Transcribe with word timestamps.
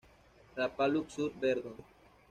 La 0.57 0.67
Palud-sur-Verdon 0.67 1.75